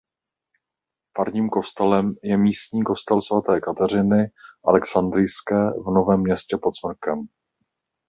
Farním 1.17 1.49
kostelem 1.49 2.15
je 2.23 2.37
místní 2.37 2.83
kostel 2.83 3.21
svaté 3.21 3.61
Kateřiny 3.61 4.31
Alexandrijské 4.65 5.69
v 5.71 5.91
Novém 5.93 6.19
Městě 6.19 6.57
pod 6.61 6.77
Smrkem. 6.77 7.27